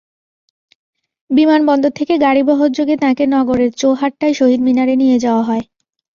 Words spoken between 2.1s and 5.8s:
গাড়িবহর যোগে তাঁকে নগরের চৌহাট্টায় শহীদ মিনারে নিয়ে যাওয়া হয়।